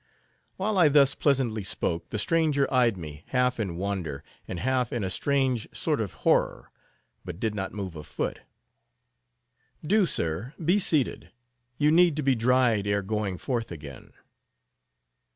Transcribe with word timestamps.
While 0.57 0.79
I 0.79 0.87
thus 0.87 1.13
pleasantly 1.13 1.63
spoke, 1.63 2.09
the 2.09 2.17
stranger 2.17 2.65
eyed 2.73 2.97
me, 2.97 3.23
half 3.27 3.59
in 3.59 3.75
wonder, 3.75 4.23
and 4.47 4.59
half 4.59 4.91
in 4.91 5.03
a 5.03 5.11
strange 5.11 5.67
sort 5.75 6.01
of 6.01 6.13
horror; 6.25 6.71
but 7.23 7.39
did 7.39 7.53
not 7.53 7.71
move 7.71 7.95
a 7.95 8.01
foot. 8.03 8.39
"Do, 9.85 10.07
sir, 10.07 10.55
be 10.57 10.79
seated; 10.79 11.29
you 11.77 11.91
need 11.91 12.15
to 12.15 12.23
be 12.23 12.33
dried 12.33 12.87
ere 12.87 13.03
going 13.03 13.37
forth 13.37 13.71
again." 13.71 14.13